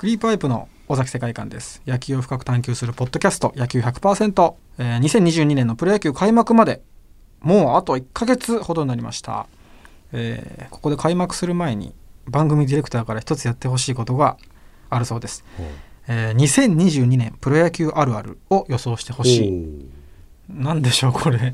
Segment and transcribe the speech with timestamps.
[0.00, 1.82] クリープアイプの尾崎世界観です。
[1.86, 3.52] 野球を深く探求するポッドキャスト。
[3.54, 6.80] 野球100%、えー、2022年のプロ野球開幕まで
[7.42, 9.46] もうあと1ヶ月ほどになりました、
[10.14, 11.92] えーここで開幕する前に
[12.26, 14.38] 番組ディレクターから一つやってほしいことが
[14.88, 15.44] あるそうです、
[16.08, 19.86] えー2022年プロ野球あるあるを予想してほしい。
[20.48, 21.52] なんでしょうこれ。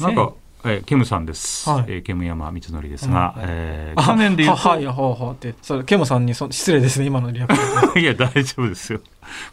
[0.00, 0.34] なんか、
[0.64, 1.84] えーケムさんです、はい。
[1.88, 3.42] えーケム山光則ですが、うん。
[3.46, 8.00] えー去年で言うとははいほうほうってそれケモさんにそ失礼ですね今のリアクション。
[8.02, 9.00] いや大丈夫ですよ。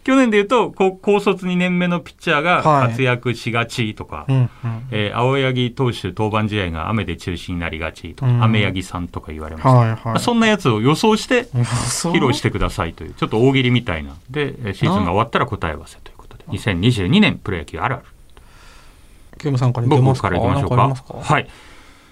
[0.04, 2.88] 去年で言うとこ高卒2年目のピッチャーがはい。
[2.90, 4.50] 活躍しがちとか、うんうん。
[4.92, 8.44] えー青柳投手登板試合が雨で中止になりがちとか、うん。
[8.44, 10.00] 雨柳さんとか言われました、はいはい。
[10.06, 18.04] まあそんなやつを予想して 披披露してくださいというちょっと大喜利みたいなでえーシーズンが終わったら答え合わせということで2022年プロ野球あるある
[19.42, 20.30] ケモさんからいきますか？
[20.30, 21.34] 僕からいきましょうか。
[21.34, 21.48] はい。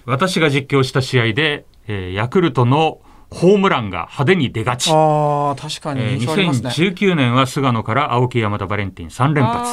[0.06, 3.00] 私が実況した試合で、えーヤクルトの
[3.30, 9.70] ホームランが派手に出がち、ああ確かにえー印象ありますね、2019年は菅野から青木山田バレンティン3連発。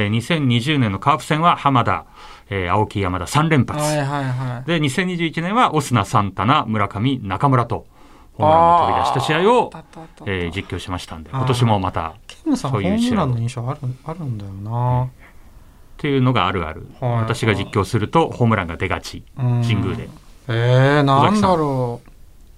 [0.00, 2.06] えー2020年のカープ戦は浜田、
[2.48, 4.68] えー青木山田3連発、はいはいはい。
[4.68, 7.86] で2021年はオスナサンタナ村上中村と
[8.34, 9.70] ホームランが飛び出した試合を
[10.26, 15.08] えー実況しましたんで今年もまたっケムさんホそういう試合ームランの印象あるあるんだよな
[16.02, 19.22] ていうのがあるある、はい私が実況するとホームランが出がち。
[19.38, 19.62] うん。
[19.62, 20.08] 神宮で。
[20.48, 22.00] えー、なんだろ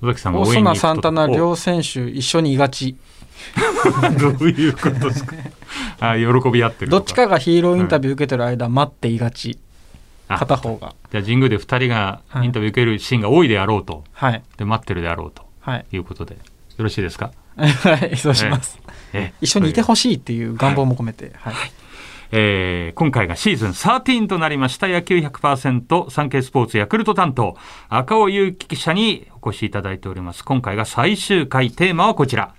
[0.02, 2.96] 尾崎さうんが応援にサンタナ両選手一緒にいがち。
[4.16, 5.36] お どういうことですか？
[6.00, 9.58] あ喜び合ってるとどっちかがヒーローインタビュー受けてる間待っていがち。
[10.26, 10.94] あ片方が。
[11.12, 14.42] じゃあ神宮で2人がインタビュー受けるシーンが多いであろうと、はい。
[14.56, 15.42] で待ってるであろうと。
[15.60, 15.86] はい。
[15.92, 16.34] いうことで。
[16.34, 18.78] よろしいですか、 はいそうします、
[19.12, 19.34] ええ。
[19.40, 21.54] 一緒にいてほしいっていう願望も込めて、はい
[22.36, 24.88] えー今回がシーズン13となりました。
[24.88, 27.56] 野球100%サンケイスポーツヤクルト担当。
[27.88, 30.44] 赤尾祐樹記者にお越しいただいております。
[30.44, 31.70] 今回が最終回。
[31.70, 32.52] テーマはこちら。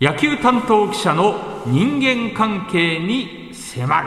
[0.00, 1.34] 野球担当記者の
[1.66, 4.06] 人間関係に迫る、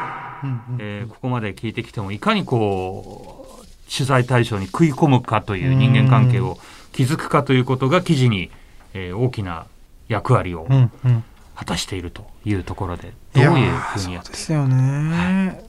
[0.80, 6.58] えーここまで聞いてきてもいかにこう取材対象に食い込むかという人間関係を
[6.94, 8.50] 築くかということが記事に、
[8.96, 9.66] えー大きな
[10.08, 11.24] 役割をうんうん
[11.60, 15.62] 果たしているというところでどういうふうにやそってうですよね、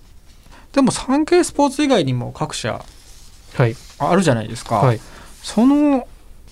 [0.73, 2.84] でも産経スポーツ以外にも各社
[3.55, 3.75] はい。
[3.99, 5.01] あるじゃないですか、はい。
[5.43, 6.06] その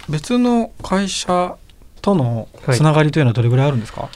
[0.09, 1.57] 別の会社
[2.03, 2.77] とのはい。
[2.77, 4.11] つながりというのはどれぐらいあるんですか、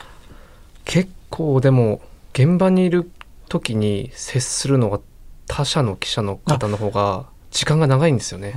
[0.85, 2.01] 結構でも、
[2.33, 3.09] 現場にいる
[3.49, 4.99] 時に接するのが
[5.47, 8.55] 他社の記者の方の方が時間が長いんですよね。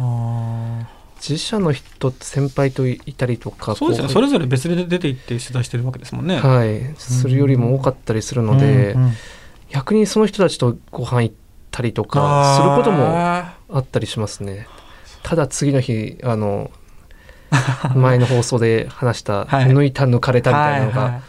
[1.29, 4.07] あ自社の人先輩といたりとかーそうですよね。
[4.09, 6.39] こそれぞれ別で出て行って取材してるわけですもんね。
[6.39, 9.11] はい、するよりも多かったりするので、うんうん。
[9.69, 11.35] 逆にその人たちとご飯行っ
[11.71, 14.67] たりとかすることもああったりしますね。
[15.23, 16.71] ただ次の日あの
[17.95, 19.65] 前の放送で話したはい。
[19.65, 21.21] 抜いた抜かれーたみたいなのが、はいはい。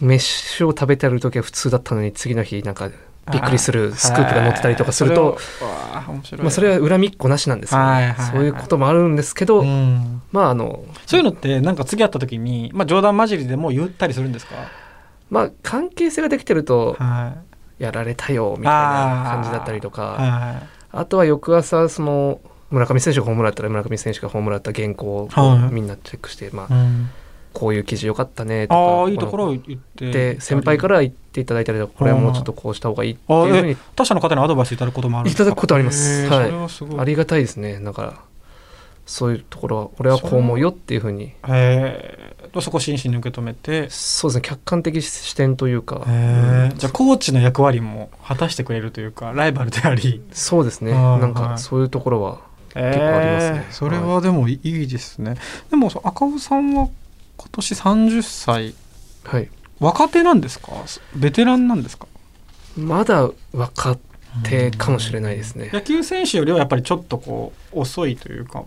[0.00, 2.90] 飯を食べてる時は普通だったのに次の日なんか
[3.32, 5.38] びっくりするスクープが載ってたりとかすると、
[6.38, 10.22] まあ、それは恨みっこなしなんですそういうこともあるんですけど、うん。
[10.32, 14.54] まああのそういうのってなんか次会った時に、まあ、冗談交じりでも言ったりするんですか、
[15.30, 17.54] まあ関係性ができてるとはい。
[17.78, 20.62] やられたよみたいな感じだったりとかは
[20.92, 27.10] あとは翌朝その村上選手がホームランだったら村上選手がホームランだった原稿をみんなチェックして、まい、あ、うん、
[27.54, 35.42] こういう記事よかったねとかああいいところを言ってで先輩から言っていただいたりとかこれはもうちょっとこうした方がいいっていうふうに他社の方にアドバイスいただくこともあるんですか？
[35.44, 36.26] いただくことあります。
[36.28, 36.68] はい。
[36.68, 37.78] すありがたいですね。
[37.80, 38.14] だから
[39.06, 39.88] そういうところは。
[39.98, 41.32] 俺はこう思うよっていうふうに。
[41.46, 43.90] へーそこ真摯に受け止めて。
[43.90, 44.42] そうですね。
[44.42, 50.22] 客観的視点というか、へーじゃあコーチの役割も果たしてくれるというかライバルであり。
[50.32, 50.92] そうですね。
[50.92, 51.32] なんはい。
[51.34, 52.38] かそういうところは
[52.74, 53.64] 結構ありますね。
[53.66, 55.34] えーそれはでもいいですね、
[55.70, 56.88] でもそう赤尾さんは
[57.44, 58.74] 今年30歳。
[59.24, 59.48] はい。
[59.80, 60.72] 若手なんですか？
[61.14, 62.06] ベテランなんですか？
[62.76, 63.98] まだ若
[64.42, 65.70] 手かもしれないですね。
[65.72, 68.64] 野球選手よりはやっぱりちょっとこう遅いというか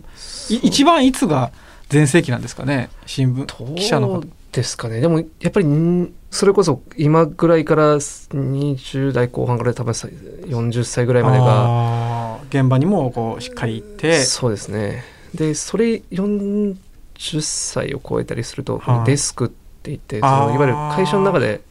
[0.50, 1.51] い一番いつが
[1.90, 2.90] 全盛期なんですかね？
[3.06, 4.24] 新聞記者の方。
[4.51, 5.01] ですかね。
[5.01, 14.24] でもやっぱりんそれこそ今ぐらいから20代後半から多分さ40歳ぐらいまでが現場にもこうしっかり行って。
[14.24, 15.04] そうですね。
[15.36, 16.75] でそれ40
[17.42, 19.06] 歳を超えたりすると、はい。
[19.06, 21.62] デスクって言ってそのいわゆる会社の中で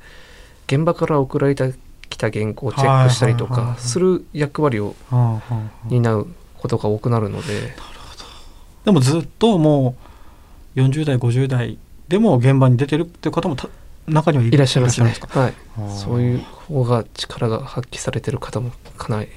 [0.66, 1.74] 現場から送られて
[2.08, 4.94] きた原稿をチェックしたりとかする役割を
[5.84, 6.26] 担う
[6.58, 7.74] ことが多くなるので。
[8.84, 9.96] でもずっとも
[10.76, 11.76] う40代50代
[12.08, 13.68] でも現場に出てるっていう方もた
[14.08, 15.14] 中にはいいらっしゃいますね。
[15.30, 15.54] はい。
[15.90, 19.28] そういう方が力が発揮されてる方もかなり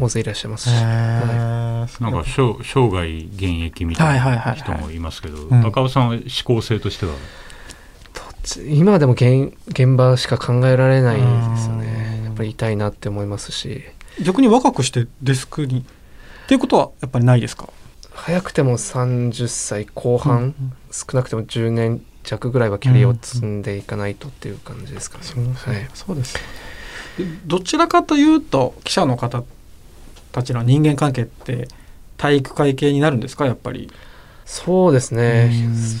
[0.00, 7.12] 大勢いらっしゃいますし、へはーなんか生生涯現役みたいな人もいますけど、うん赤尾さんは思考性としては、
[8.42, 11.22] つ今でも現現場しか考えられないで
[11.60, 11.80] すようん。
[11.80, 13.82] ねやっぱり痛いなって思いますし。
[14.22, 15.80] 逆に若くしてデスクに？
[15.80, 17.68] っていうことはやっぱりないですか？
[18.12, 26.36] 早くても30歳後半、うん少なくても10年弱ぐらいはキャリアを積んでいかないとっていう感じですかね、はい、そうです。
[27.16, 29.42] でどちらかというと記者の方
[30.32, 31.68] たちの人間関係って
[32.18, 33.90] 体育会系になるんですかやっぱり？
[34.44, 35.50] そうですね。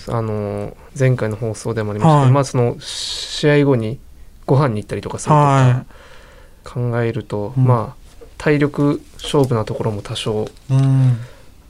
[0.08, 2.14] あの前回の放送でもありました。
[2.14, 2.32] けど、はい。
[2.32, 3.98] まあその試合後に
[4.44, 5.86] ご飯に行ったりとかするとは
[6.64, 7.64] か考えると、うん。
[7.64, 11.16] まあ体力勝負なところも多少いうん。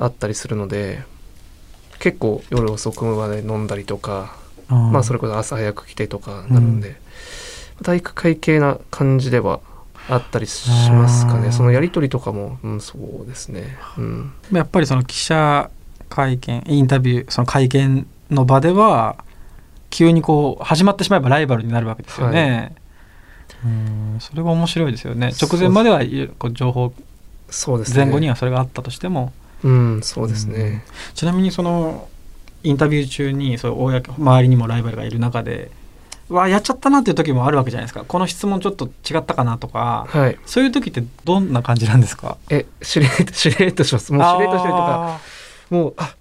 [0.00, 1.02] あったりするので
[1.99, 4.37] 結構夜遅くまで飲んだりとか、
[4.69, 7.00] まあそれこそ朝早く来てとかなるんで、
[7.82, 9.61] 体育会系な感じでは
[10.09, 11.53] あったりしますかね。
[11.53, 15.70] そのやり取りとかも、うん、そうですね、うん、やっぱりその記者
[16.09, 19.23] 会見インタビューその会見の場では
[19.91, 22.75] 急にこう始まってしまえばライバルになるわけですよね。
[23.65, 24.17] うん。
[24.20, 25.32] それが面白いですよね。
[25.41, 26.93] 直前まではいこう情報
[27.50, 28.05] そうですね。
[28.05, 29.32] 前後にはそれがあったとしても、
[29.65, 30.85] うんそうですね、
[31.15, 32.09] ちなみにその
[32.62, 35.70] インタビュー中にそう公周りにもライバルがいる中で
[36.28, 38.05] うわやっちゃったなっていう時もあるわけじゃないですか。
[38.06, 40.38] この質問ちょっと違ったかなとかはい。
[40.44, 42.37] そういう時ってどんな感じなんですか？
[42.50, 44.12] えしれっとしれっとします。
[44.12, 45.20] もうしれっとしてるとかあ
[45.70, 46.14] もうあ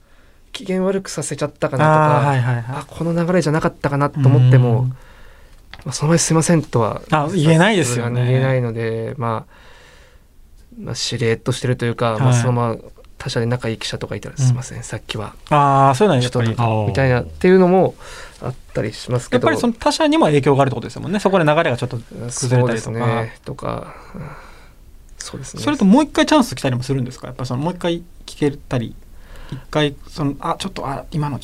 [0.54, 2.64] 機嫌悪くさせちゃったかーなとかあーはいはいはい。
[2.70, 4.90] あこの流れじゃなかったかなと思っても、うん。
[4.90, 4.96] ま
[5.88, 8.26] あ、その前すいませんとはあ言えないですよね。
[8.26, 9.54] 言えないので、まあ、
[10.80, 12.78] まあしれっとしてるというか、まあ、はいそのまま
[13.18, 14.84] 他社で仲いい記者とかいたら、うんすいません。
[14.84, 15.34] さっきは。
[15.50, 16.42] ああそういうのちょっと
[16.88, 17.96] みたいなっていうのも
[18.42, 19.48] あったりしますけど。
[19.48, 21.20] やっぱりその他者にも影響があるってことですもんね。
[21.20, 23.38] そこで流れがちょっと崩れたりとか、ね。
[23.44, 24.22] とか、うん
[25.18, 25.64] そうですね。
[25.64, 27.28] それともう一回チャンス来たりもするんですか？
[27.28, 28.96] やっぱそのもう一回聞けたり。
[29.52, 31.42] 一回そのあちょっとあ今の違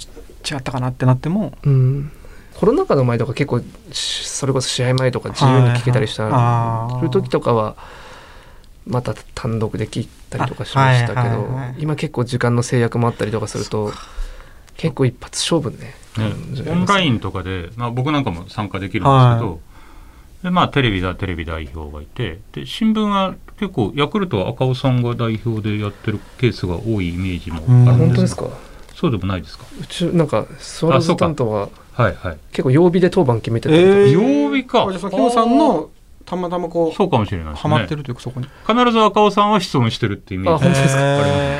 [0.57, 1.53] ったかなってなっても。
[1.63, 2.11] うん。
[2.55, 3.61] コロナ禍の前とか結構
[3.91, 6.33] しそれこそ試合前とか自由に聞けたりしたはい
[7.01, 7.09] はい。
[7.09, 7.75] 時とかは
[8.85, 11.75] また単独で聞いたりとかしましたけど、あはいはいはい。
[11.80, 13.91] 今結構時間の制約もあったりとかすると
[14.77, 16.31] 結構一発勝負ねね、
[16.69, 19.57] オンラインとかで、まあ、僕なんかも参加できるんですけど、は
[20.44, 28.00] でまあ、テレビだテレビ代表がいてで新聞は結構ヤクルトは赤尾さんが代表でやってるケースが多いイメージもうんあるん。
[28.00, 28.47] で本当ですすか？
[28.94, 29.65] そうでもないですか？
[29.81, 32.38] うちなんかスワローズ担当ははいはい。
[32.51, 34.12] 結構曜日で当番決めてたりとか、えー
[34.50, 34.83] 曜日か。
[34.83, 35.89] あじゃあそのキムさんの
[36.35, 38.47] たまたまこうそうかもしれないですハマってねるというかそこに。
[38.68, 41.01] 必ず赤尾さんは質問してるってイメージあ本当ですか？
[41.01, 41.59] へ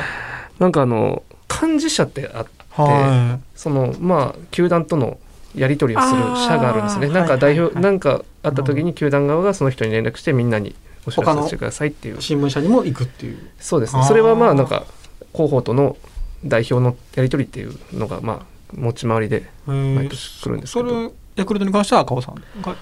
[0.58, 1.22] なんかあの
[1.62, 5.18] 幹事社ってあってーはそのまあ球団との
[5.54, 7.06] やり取りをする社があるんですね。
[7.06, 10.74] はいなんか代表、はいはいなんかあった時に球団側がその人に連絡してみんなに
[11.06, 12.18] お知らせしてくださいっていう。
[12.18, 12.22] い。
[12.22, 13.38] 新聞社にも行くっていう。
[13.60, 14.02] そうですね。
[14.02, 14.84] それはまあなんか
[15.32, 15.96] 広報との
[16.44, 20.88] 代表のやり取りっていうのがまあ持ち回りで毎毎年来るんですけど。
[20.88, 22.76] それヤクルトに関しては赤尾さんが？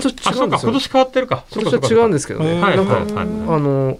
[0.00, 0.70] 今年あそうか違うんですよ。
[0.70, 1.44] 今年変わってるか。
[1.50, 2.60] そうか今年は違うんですけどね。
[2.60, 3.24] はいはいはいあ
[3.58, 3.98] の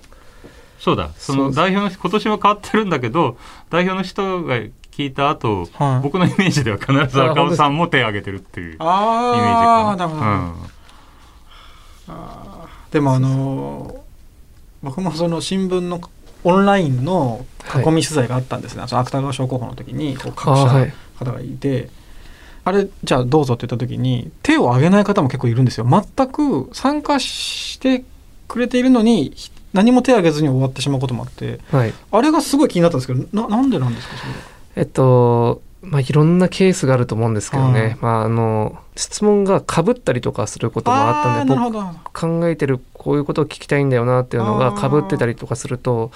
[0.78, 1.10] そうだ。
[1.16, 3.38] その代表の今年は変わってるんだけど
[3.70, 4.56] 代表の人が
[4.90, 6.02] 聞いた後はい。
[6.02, 10.54] 僕のイメージでは必ず赤尾さんも手を挙げてるっていうイメージかああなるほど、な。
[12.90, 14.06] でもあのー
[14.82, 16.00] 僕もその新聞の
[16.44, 17.44] オンラインの
[17.74, 20.92] 囲み取材があったんですね、その芥川賞候補の時にこう各社あーはい。
[21.18, 21.88] 方がいて、
[22.66, 25.86] あれじゃあどうぞって言った時に手を挙げない方も結構いるんですよ。
[25.88, 28.02] 全く参加して
[28.48, 29.36] くれているのに
[29.72, 31.94] 何も手を挙げずに終わってしまうこともあってはい。
[32.10, 34.32] あれがすごい気になったんですけどななんでなんですかそれ
[34.74, 37.96] えっと、まあ、いろんなケースがあると思うんですけどね、はい。
[38.00, 46.10] まあ、あの質問がかぶったりとかすることもあったんで僕考えてるこういうことを聞きたいんだよなっていうのがかぶってたりとかすると、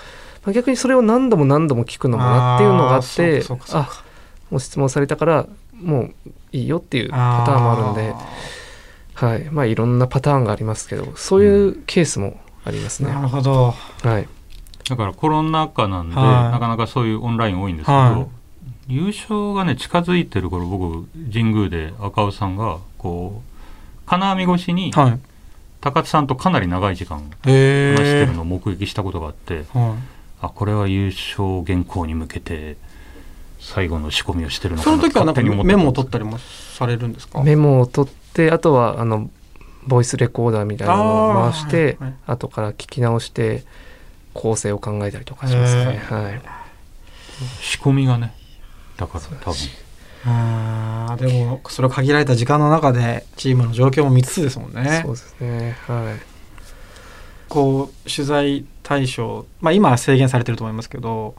[0.44, 4.04] まあ、逆にそれを何度も何度も聞くのもなっていうのがあってあ
[4.50, 5.46] もう質問されたから
[5.80, 6.14] もう
[6.52, 8.14] いいよっていうパターンもあるんで、
[9.14, 9.44] はい。
[9.50, 13.12] まあ、いろんなパターンがありますけどそういうケースもありますね。
[13.12, 13.74] なるほど。
[14.02, 14.28] はい、
[14.88, 16.52] だからコロナ禍なんで、はい。
[16.52, 18.26] なかなかそういうオンライン多いんですけど、はい。
[18.88, 25.20] 優勝がね近づいてる頃僕神宮で赤尾さんがこう金網越しにはい。
[25.80, 30.20] 高津さんとかなり長い時間へ話してるえのを目撃したことがあって、はい。
[30.42, 32.76] あこれは優勝原稿に向けて
[33.60, 37.42] 最後の仕込みをしてるのかなその時はなんかメモを取ったりもされるんですか？
[37.42, 39.30] メモを取ってあとはあの
[39.86, 42.14] ボイスレコーダーみたいなのを回してあーはい。
[42.26, 43.64] 後から聞き直して
[44.34, 46.02] 構成を考えたりとかしますね。
[46.10, 46.40] へはい、
[47.60, 48.34] 仕込みがね
[48.96, 49.56] だから多分。
[50.26, 55.00] あーでもそれは限られた時間の中でチームの状況も見つつですもんね。
[55.04, 55.76] そうですね。
[55.86, 56.20] はい。
[57.48, 61.34] こう取材対象まあ今は制限されてると思いますけど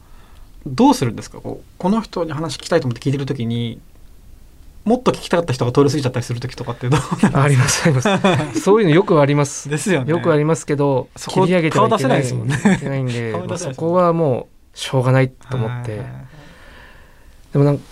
[0.66, 1.40] どうするんですか？
[1.42, 3.80] こうこの人に話聞きたいと思って聞いてる時に
[4.84, 7.00] もっと聞きたかった人が通り過ぎちゃったりする時とかってどう
[7.34, 8.10] ありますあります。
[8.62, 9.70] そういうのよくあります。
[9.70, 10.12] ですよね。
[10.12, 12.56] よくありますけどそこ切り上げてはいけないんね。
[12.76, 16.02] いけないんで、 まあそこはもうしょうがないと思って、
[17.54, 17.84] でもなんか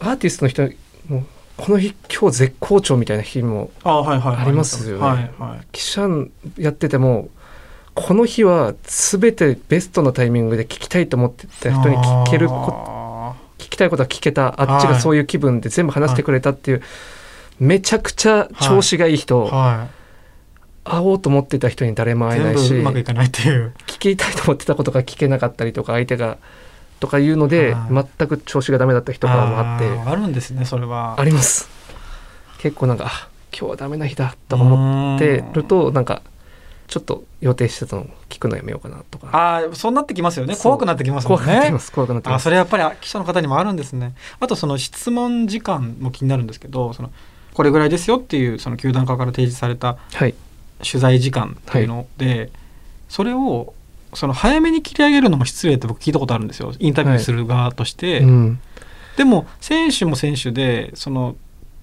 [0.00, 0.62] アーティストの人
[1.08, 1.24] もう
[1.56, 5.02] この日今日絶好調みたいな日もありますよね。
[5.02, 5.66] はいはい。
[5.72, 6.08] 記者
[6.58, 7.28] やってても
[7.94, 16.82] この日は全てベストなタイミングで聞きたいと思ってた人に聞けるこあ聞きたいことは聞けたあっちがそういう気分で全部話してくれたっていう、
[17.60, 19.88] めちゃくちゃ調子がいい人、ーは
[20.84, 23.72] 会おうと思ってた人に誰も会えないしうまくいかないっていう。
[23.86, 26.38] 聞きたいと思ってたことが聞けなかったりとか相手が
[26.98, 28.06] とかいうのではい。
[28.18, 29.84] 全く調子がダメだった日とかもあって。
[29.84, 31.20] ーあるんですねそれは。
[31.20, 31.68] あります。
[32.58, 36.22] 結構なんかあ今日はダメな日だとか思ってるとなんか
[36.92, 39.28] ちょっと予定してたの聞くのやめようかなとか。
[39.32, 40.54] ああそうなってきますよね。
[40.56, 41.46] 怖くなってきますもんね。
[41.46, 42.42] 怖くなってきます怖くなってきます。
[42.42, 44.14] あそれやっぱり記者の方にもあるんですね。
[44.40, 47.10] あとその質問時間も気になるんですけどその
[47.54, 50.34] これぐらいですよっていうその球団側から提示されたはい。
[50.84, 52.50] 取材時間っていうので、
[53.08, 53.72] それを
[54.12, 56.74] その早めに切り上げるのも失礼って僕聞いたことあるんですよ。
[56.78, 58.60] インタビューする側として、うん。
[59.16, 61.36] でも選手も選手でその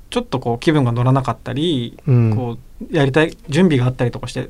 [0.09, 2.35] ちょっとこう気分が乗らなかったり、うん。
[2.35, 2.57] こ
[2.91, 4.49] うやりたい準備があったりとかして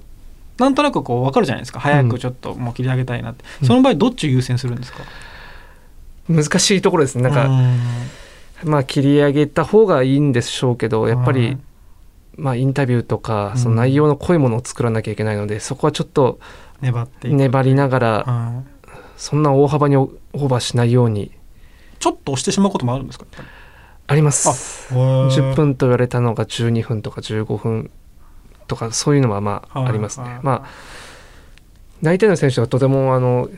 [0.59, 1.79] なんとなくこう分かるじゃないですか。
[1.79, 3.67] 早くちょっともう切り上げたいなって、うん。
[3.67, 4.99] その場合どっちを優先するんですか、
[6.27, 7.23] 難しいところですね。
[7.23, 7.49] なんか、
[8.63, 11.57] まあ切り上げた方がいいんでしょうけどやっぱり、
[12.35, 16.39] まあインタビューとかその内容の濃いものを作らなきゃいけないので、そこはちょっと
[16.81, 18.69] 粘って粘りながらはい
[19.17, 21.31] そんな大幅にオーバーしないように。
[21.99, 23.25] ちょっと押してしまうこともあるんですか？
[24.07, 24.21] あり。
[24.21, 27.91] ますり10分と言われたのが12分とか15分
[28.69, 30.69] とかそういうのはまあはいありますね、はいまあ
[32.01, 33.49] 大体の選手はとてもあの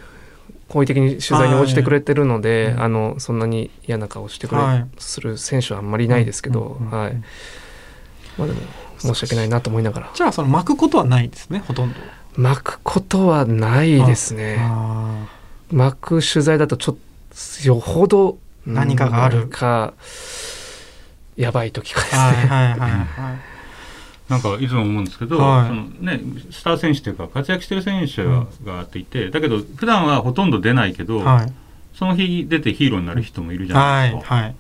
[0.68, 2.86] 好意的に取材に応じてくれてるので、はい。
[2.86, 4.88] あのそんなに嫌な顔してくれ、はい。
[4.98, 7.14] する選手はあんまりいないですけど、はい。
[8.40, 8.60] まあでも
[8.98, 10.12] 申し訳ないなと思いながら。
[10.16, 12.00] じゃあその巻くことはないですねほとんど。
[12.36, 14.58] 巻くことはないですね。
[14.60, 15.28] あ
[15.72, 16.96] 巻く取材だとちょっ
[17.62, 19.42] とよほど何かがある。
[19.42, 19.94] 何か
[21.36, 22.96] やばい時かですーね、はいはいはいは
[23.36, 23.51] い
[24.32, 25.68] なんかいつも思うんですけど、はい。
[25.68, 31.54] そのね、スター選手というか活躍してる選手ががあっていて、だけど普段はほとんど出ないけど、はい。
[31.94, 34.36] その日出てヒーローになる人もいるじゃなはいいですか。
[34.36, 34.56] はい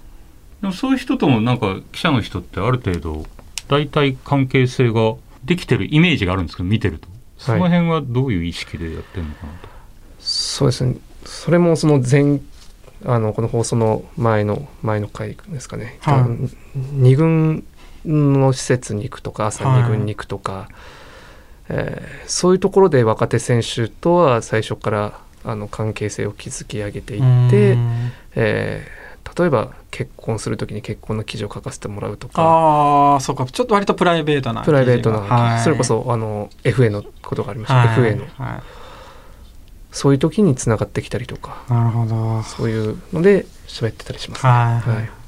[0.61, 3.25] でもそういう人ともなんか記者の人ってある程度
[3.67, 7.07] 大体関係性ができてるイメージがあるんですけど見てると。
[7.39, 9.69] その辺はどういう意識でやってるのかなと。
[10.19, 10.97] そうですね。
[11.25, 12.39] それもその前
[13.05, 16.19] あのこの放送の前の前の回ですかね、はい。
[16.19, 16.37] あの
[16.75, 17.63] 二軍
[18.05, 20.69] の施設に行くとか朝はい二軍に行くとか、
[21.69, 27.77] えーそういうところで若手選手とは最初からあの関係性を築き上げていって
[28.35, 29.01] えー
[29.37, 32.41] 例えば結婚する時に結婚の記事を書かせてもらうとか。
[32.41, 33.45] ああそうか。
[33.45, 35.61] ちょっと割とプライベートなプライベートな、はい。
[35.61, 37.97] それこそあの FA のことがありました、はい。
[37.97, 38.25] FA の。
[38.45, 38.61] は
[39.91, 41.63] そういう時につながってきたりとか。
[41.69, 42.43] いなるほど。
[42.43, 44.89] そういうので喋ってたりします、ねはい。
[44.89, 45.20] はい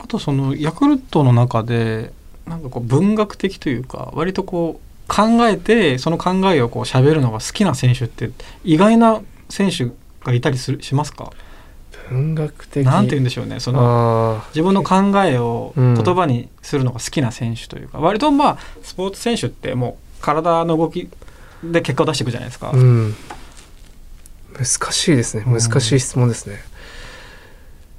[0.00, 2.12] あとそのヤクルトの中で
[2.46, 8.30] なんかこう文学的というか割とこう考えてその考えをこう喋るのが好きな選手って
[8.64, 9.90] 意外な選手
[10.24, 11.32] がいたりするしますか？
[12.10, 12.86] 文学的。
[12.86, 15.94] なんて言うんでしょうねそのあ自分の考えをうん。
[15.94, 21.08] 言葉にするのが好きな選手というか、割とまあスポーツ選手ってもう体の動き
[21.62, 22.70] で結果を出していくじゃないですか。
[22.70, 23.14] ーうん。
[24.54, 25.44] 難しいですね。
[25.46, 26.56] うん難しい質問ですね、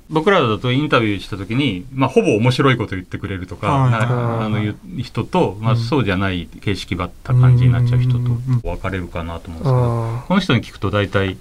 [0.10, 3.92] 僕らだとインタビューした時に、まあ、ほぼ面白いこと言ってくれるとか、はい。
[3.92, 4.46] なはい。
[4.46, 5.80] あのいう人と、まあ、うん。
[5.80, 8.20] そうじゃない形式ばった感じになっちゃう人と
[8.63, 11.38] 分かれるかなと思うんですけど、あこの人に聞くと大体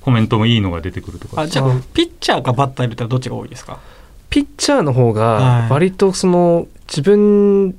[0.00, 3.78] コメントもいいのが出てくるとかあじゃあうんピッチャーかバッターいるったらどっちが多いですか？
[4.30, 5.68] ピッチャーの方はい。
[5.68, 7.74] が割とその自分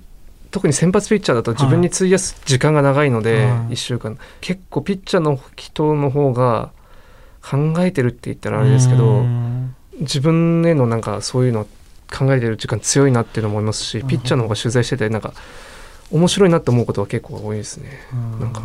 [0.52, 3.74] 特に先発ピッチャーだと自分に費やす時間が長いので、はい。
[3.74, 4.18] 1週間。
[4.42, 6.72] 結構ピッチャーの人の方が
[7.42, 9.59] 考えてるって言ったらあれですけうどん
[10.00, 11.68] 自分へのなんかそういうの
[12.12, 14.08] 考えてる時間強いなっていうのも思いますしうん。
[14.08, 15.34] ピッチャーの方が取材しててなんか
[16.12, 17.90] 面白いなって思うことは結構多いですね。
[18.40, 18.62] なんか。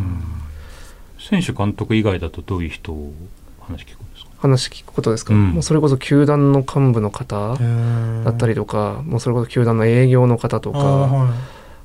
[1.19, 3.13] 選手監督以外だとどういう人を
[3.61, 4.31] 話聞くんですか？
[4.39, 5.51] 話聞くことですか、うん。
[5.53, 11.35] もうそれこそ球団の幹部の方だったりとか、もうそれこそ球団の営業の方とあか、は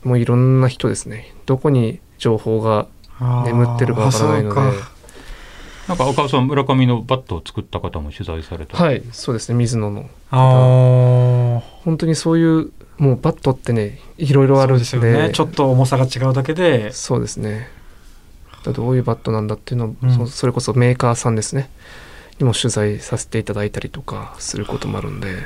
[0.03, 0.08] い。
[0.08, 1.34] もういろんな人ですね。
[1.46, 2.88] どこに情報が
[3.46, 4.62] 眠ってるかわからないので
[5.89, 8.77] なんか赤尾さん村上のバットを作った方も取材された。
[8.77, 11.60] はいそうですね水野のあー。
[11.84, 14.81] 本当にそういうもうバットってねいろいろあるんで。
[14.81, 15.31] ですよね。
[15.34, 16.91] ちょっと重さが違うだけで。
[16.91, 17.69] そうですね。
[18.63, 20.15] だどういうバットなんだっていうのを、うん。
[20.15, 21.72] そそれこそメーカーさんですね。
[22.38, 25.38] にも取材させていただいたりとかすることもあるんで。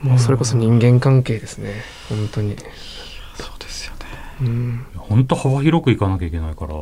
[0.00, 1.82] もうそれこそ人間関係ですね。
[2.08, 2.56] 本当に。
[3.34, 3.98] そうですよね。
[4.40, 4.86] うん。
[4.96, 6.74] 本当幅広くいかなきゃいけないから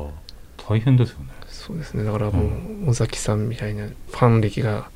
[0.69, 1.38] 大変ですよね。
[1.68, 2.02] そうですね。
[2.02, 2.42] だからも
[2.87, 4.90] う尾崎さんみたいなファン歴が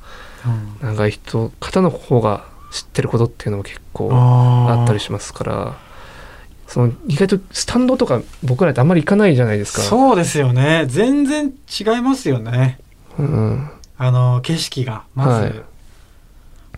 [0.45, 0.87] うん。
[0.87, 5.77] 長い人方の方が知ってることっていうのも結構あったりしますから
[6.67, 9.81] その意外とスタンドとか僕らってあんまり行かないじゃないですか。
[9.81, 10.85] そうですよね。
[10.87, 12.79] 全然違いますよね。
[13.19, 15.53] うん、あの景色がまず、はい。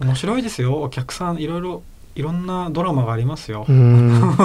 [0.02, 0.82] 面白いですよ。
[0.82, 1.84] お客さんいろいろ
[2.16, 4.36] いろんなドラマがありますよ、うん。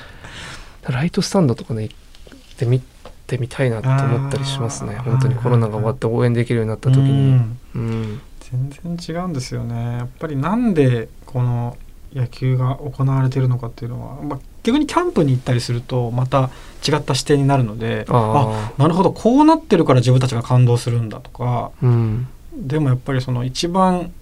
[0.88, 2.80] ライトスタンドとかね行ってみ
[3.26, 4.96] てみたいなと思ったりしますね。
[4.96, 7.58] 本当にコロナが終わって応援できるようになった時うにん。
[7.74, 8.20] うん。
[8.40, 9.98] 全然違うんですよね。
[9.98, 11.76] やっぱりなんでこの
[12.14, 16.50] 野球が行われているのかっていうのは、まあ、逆にキャンプに行ったりするとまた
[16.86, 19.12] 違った視点になるのであなるほど。
[19.12, 21.70] こうなってるから自分たちが感動するんだとか。
[21.82, 22.28] あうん。
[22.56, 24.12] でもやっぱりその一番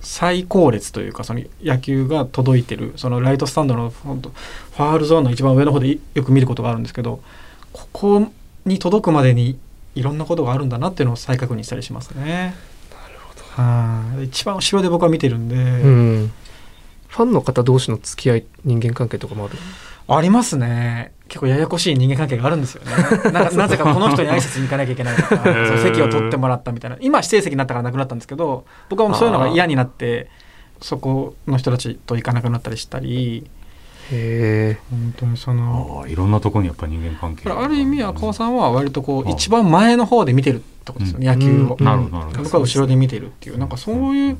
[0.00, 7.20] 最高列というかその野球が届いてるそのライトスタンドのファールゾーンの一番上の方でいよく見ることがあるんですけど
[7.72, 8.32] ここ
[8.64, 9.58] に届くまでに
[9.94, 12.54] いろんなことがあるんだなっていうのを再確認したりしますね。
[12.90, 14.24] なるほどはい。
[14.24, 15.58] 一番後ろで僕は見てるんで、う
[15.88, 16.32] ん。
[17.08, 19.54] ファンの方同士の付き合い人間関係とかもある？
[20.10, 21.12] ありますね。
[21.28, 22.92] 結構ややこしい人間関係があるんですよね。
[23.32, 26.96] な なぜかこの人に挨拶に行かなきゃいけないとかその席を取ってもらったみたいな。
[27.00, 30.30] 今指定席になったからなくなったんですけど僕はもうそういうのが嫌になって
[30.80, 33.50] そこの人たちと行かなくなったりしたり
[34.10, 37.74] へえ本当にそのいろんなところにやっぱ人間関係ある。
[37.76, 41.38] 意味赤尾さんは割とこうあ一番前の方で見てるってことですよね、うん。
[41.38, 41.84] 野球を、うん。
[41.84, 42.42] なるほどなるほど。
[42.44, 43.58] 僕は後ろで見てるっていう。
[43.58, 44.38] なんかそういう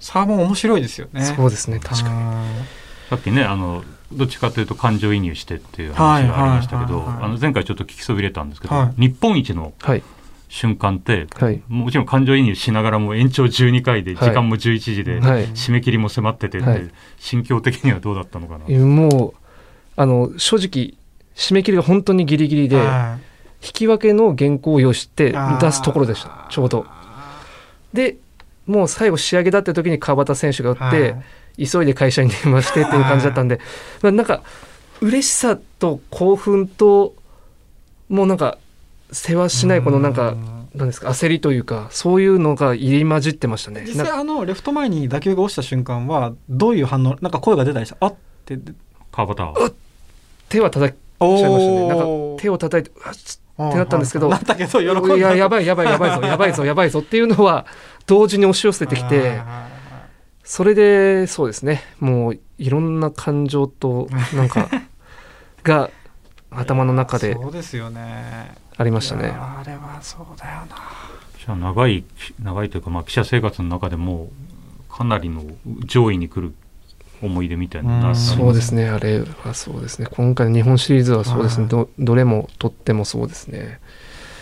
[0.00, 1.22] 差も面白いですよね。
[1.24, 2.14] そうですね確かに。
[2.14, 2.64] に
[3.10, 3.82] さっきねあの
[4.12, 7.00] どっちかというと感情移入してっていう話がありましたけど、
[7.40, 9.00] 前回ちょっと聞きそびれたんですけど、はい。
[9.00, 10.02] 日本一のはい
[10.48, 11.62] 瞬間ってはい。
[11.68, 14.28] もちろん感情移入しながらも延長12回ではい。
[14.28, 15.46] 時間も11時ではい。
[15.48, 16.90] 締め切りも迫っててって、はい。
[17.18, 19.34] 心境的にはどうだったのかな、えもう
[19.96, 20.94] あの正直
[21.34, 22.76] 締め切りが本当にギリギリで
[23.62, 26.86] 引き分けの原稿を用意して出すところでしたちょうど。
[27.92, 28.16] で
[28.66, 31.16] もう最後仕上げだって時に川端選手が打って、
[31.56, 33.60] 急いで会社に電話してっていう感じだったんで、
[34.02, 34.42] まあなんか
[35.00, 37.14] 嬉しさと興奮と
[38.08, 38.58] もうなんか
[39.10, 40.36] 世話しないこのなんか
[40.74, 43.84] なんですか焦りというかそういうのが入り混じってましたね。
[43.86, 47.96] 実な際あのレフト前に打球が落ちた瞬間はどういう反応なんか声が出たりした？
[48.00, 48.58] あって
[49.10, 49.38] 川端。
[49.38, 49.72] は
[50.48, 51.88] 手は叩おちゃいましたね。
[51.88, 52.04] なんか
[52.40, 53.38] 手をを叩いてあつっ
[53.70, 57.66] てなったんですけどなったけど喜んだいややばいやばいやばいぞやばいぞやばいぞっていうのは
[58.06, 59.40] 同時に押し寄せてきて
[60.44, 61.82] それでそうですね。
[61.98, 64.68] もういろんな感情となんか
[65.64, 65.90] が
[66.50, 68.54] 頭の中でそうですよね。
[68.76, 69.28] ありましたね。
[69.28, 70.76] あれはそうだよな。
[71.38, 72.04] じゃあ長い
[72.42, 74.30] 長いというか、まあ、記者生活の中でも
[74.90, 75.44] かなりの
[75.84, 76.54] 上位に来る
[77.22, 78.88] 思い出みたいなそうですね。
[78.88, 80.08] あれはそうですね。
[80.10, 81.64] 今回の日本シリーズはそうですね。
[81.64, 81.70] はい。
[81.70, 83.80] どどれもとってもそうですね。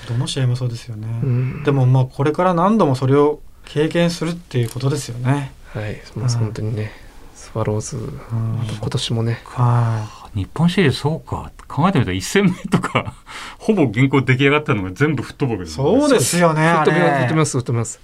[0.09, 1.65] どの試合もそうですよね、うん。
[1.65, 6.93] でもまあこれから何度もそれを経験するっていうことですよね、はい、まあ、本当にね
[7.35, 8.13] スワローズうん。
[8.79, 9.41] 今年もね。
[9.45, 11.51] は日本シリーズそうか。
[11.67, 13.15] 考えてみたら1戦目とか
[13.59, 16.01] ほぼ原稿出来上がったのが全部吹っ飛ぶわけいですよね。
[16.01, 18.01] そうですよね吹っあ飛びます吹っ飛びれます。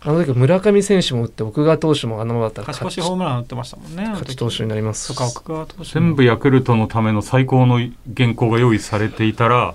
[0.00, 5.08] あの時村上選手も打って奥川投手もあのままだったら勝ち越しホームラン打ってましたもんね勝ち投手になります。
[5.08, 5.84] とか奥川投手も。
[5.84, 7.80] 全部ヤクルトのための最高の
[8.16, 9.74] 原稿が用意されていたら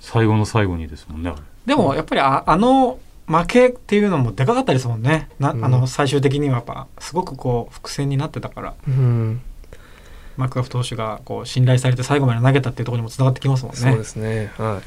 [0.00, 1.32] 最後の最後にですもんね
[1.66, 5.28] でもやっぱりああの負けっていうのもでかかったですもんね。
[5.38, 5.64] な、うん。
[5.64, 8.74] あの最終的にはやっぱすごくこう伏線になってたから。
[8.86, 9.40] うん
[10.36, 13.78] マクガフ投手がこう信頼されて最後まで投げたっていうところにもつながってきますもんね。
[13.78, 14.52] そうですね。
[14.58, 14.80] は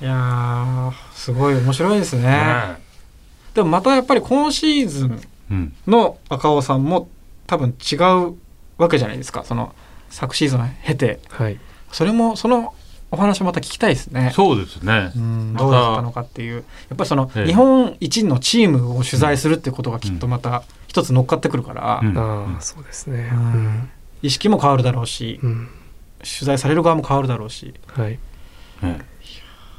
[0.00, 0.04] い。
[0.04, 2.22] やーすごい面白いですね。
[2.22, 2.76] ね
[3.54, 5.74] でもまたやっぱり今シーズンうん。
[5.86, 7.08] の赤尾さんも
[7.46, 8.36] 多分違う
[8.78, 9.74] わけじゃないですかその
[10.08, 11.20] 昨シーズンを経て。
[11.30, 11.58] いはい。
[11.92, 12.74] それもその
[13.12, 14.30] お話また聞きたいですね。
[14.34, 15.12] そうですね。
[15.56, 16.54] どうだったのかっていう。
[16.54, 16.60] や
[16.94, 17.46] っぱりそのええ。
[17.46, 22.16] 日本一のチームを取材するってことがきっとまた一つ乗っかってくるから、うん。
[22.16, 23.30] ああそうですね。
[23.32, 23.90] うん
[24.22, 25.68] 意識も変わるだろうしうん、うん
[26.22, 27.72] 取材される側も変わるだろうし。
[27.86, 28.18] はい。
[28.82, 29.00] ね。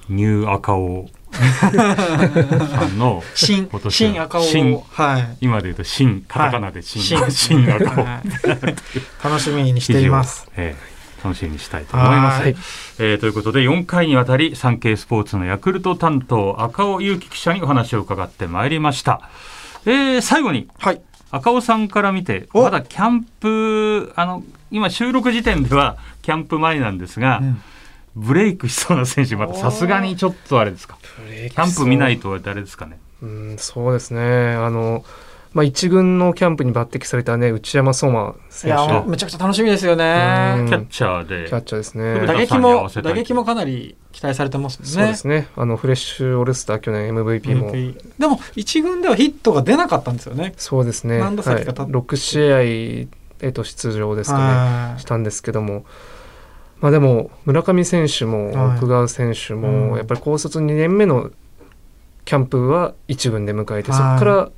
[0.09, 4.75] ニュー赤尾さんの新今年は新赤尾新。
[4.75, 5.37] をはい。
[5.41, 7.31] 今で言うと新カタカナで新、新。
[7.31, 8.03] 新赤尾。
[8.03, 9.23] はい。
[9.23, 10.49] 楽しみにしています。
[10.57, 11.23] ええ。
[11.23, 12.41] 楽しみにしたいと思います。
[12.41, 12.55] はい。
[12.99, 19.29] えーということで4回にわたり産経スポーツのヤクルト担当赤尾祐樹記者にお話を伺ってまいりました。
[19.85, 22.63] えー最後にはい赤尾さんから見てお。
[22.63, 27.61] まだキャンプあの今収録時点ではキャンプ前なんですが、うん。
[28.13, 30.97] ブレイクしそうな選手またさすがにちょっとあれですか？
[31.47, 32.99] キキャンプ見ないとあれですかね？
[33.21, 34.21] うん、そうですね。
[34.21, 35.05] あの、
[35.53, 40.67] まあ、一軍のキャンプに抜擢されたね内山相馬い選や手めちゃくちゃ楽しみですようねん。
[40.67, 41.49] キャッチャーで。
[41.49, 42.25] キャッチャーですね。
[42.25, 44.85] 打撃も打撃もかなり期待されてますね。
[44.85, 45.49] そうですね。
[45.57, 47.71] あのフレッシュオールスター去年 MVP も。
[47.71, 50.53] MVP でも一軍ではヒットが出なかったんですよね。
[50.55, 51.19] そうですね。
[51.19, 54.43] 何打席かはい、6試合へと出場ですかね。
[54.93, 55.83] はしたんですけども、
[56.79, 58.77] まあでも村上選手もはい。
[58.77, 59.61] 奥川選手うん。
[59.89, 61.29] もやっぱり高卒2年目の
[62.23, 64.49] キャンプは一軍で迎えて、はいそこから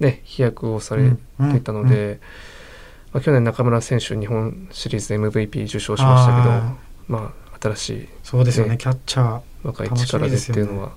[0.00, 2.20] ね飛躍をされていたので、
[3.12, 6.76] まあ、去年中村選手日本シリーズで MVP 受賞しましたけど、あ
[7.08, 8.78] まあ新しいーそうですよねね。
[8.78, 9.40] キャッチャー。
[9.64, 10.92] 若い力でっていうのは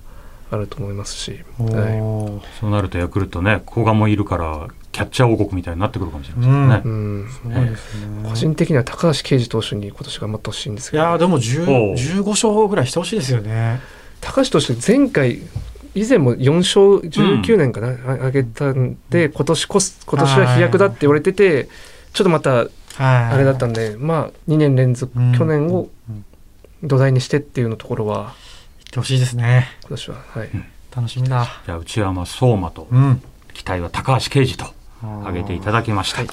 [0.50, 1.74] あると思いますし、おはい。
[1.74, 2.40] ー。
[2.60, 8.28] そうなるとヤクルトね古賀もいるからキャッチャー王国みたいになってくるかもしれませんね、うん、そうですね。
[8.28, 13.80] 個人的には高橋奎二投手に今年頑張ってほしいんですけど、いやーでも10おう15勝ぐらいしてほしいですよね
[14.20, 15.40] 高橋投手前回
[15.94, 21.68] 以前も4勝19年かな、あ上げたんで今年こそ今年は飛躍だって言われてて
[22.12, 23.34] ちょっとまたはい。
[23.34, 25.32] あれだったんで、まあ2年連続、うん。
[25.36, 26.24] 去年をうん。
[26.82, 28.34] 土台にしてっていうのところは
[28.78, 29.68] 言ってほしいですね。
[29.82, 30.50] 今年ははい、
[30.94, 31.46] 楽しみだ。
[31.64, 33.22] じゃあ内山相馬とうん。
[33.54, 34.66] 期待は高橋奎二と
[35.20, 36.28] 挙げていただきました、はい。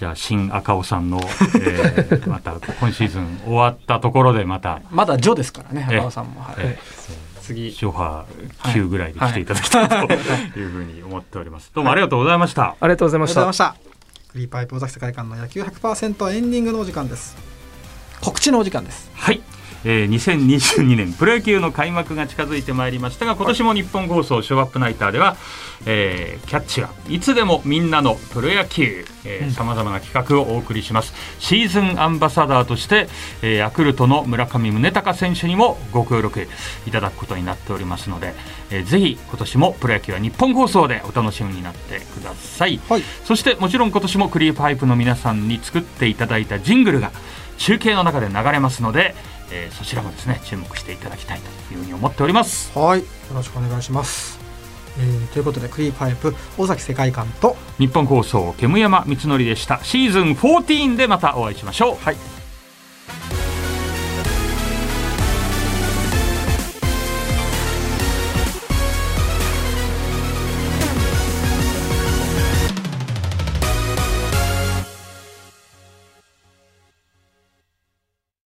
[0.00, 4.80] じゃあ新赤尾さんの、えー また今シーズン終わったところでまた。
[4.90, 6.40] まだジョですからねえ赤尾さんも。
[6.40, 6.54] はい。
[6.58, 6.78] え
[7.44, 7.72] 次。
[7.72, 8.24] ショハ
[8.64, 10.16] 9ぐらいで来ていただきたいとい。
[10.64, 11.70] うふうに思っております。
[11.74, 12.74] どうもありがとうございました。
[12.80, 13.40] ありがとうございました。
[13.42, 14.32] ありがとうございました。
[14.32, 17.36] クリーパイプ尾崎世界観の野球100%エンディングのお時間です。
[18.20, 19.10] 告知のお時間です。
[19.14, 19.40] はい。
[19.84, 25.36] えー、2022年プロ野球の開幕が近づいてまいりましたが今年も日本放送ショーアップナイターでは、
[25.86, 29.04] えーキャッチはいつでもみんなのプロ野球
[29.54, 31.14] さまざまな企画をお送りします。
[31.38, 33.08] シーズンアンバサダーとして、
[33.42, 36.46] えーヤクルトの村上宗隆選手にもご協力
[36.86, 38.34] いただくことになっておりますので、
[38.70, 43.02] えーぜひ今年もプロ野球は日本放送でお楽しみになってください、はい。
[43.24, 47.10] そしてもちろん今年もクリーパイプの皆さんに作っていただいたジングルが
[47.58, 49.14] 中継の中で流れますので、
[49.50, 52.76] えーそちらもですね注目していただきたいというふうに思っております。
[52.78, 53.00] はい。
[53.00, 53.04] よ
[53.34, 54.38] ろしくお願いします、
[54.98, 59.80] えーということでクリーパイプ尾崎世界観と日本放送煙山光則でした。
[59.82, 62.04] シーズン14でまたお会いしましょう。
[62.04, 62.16] はい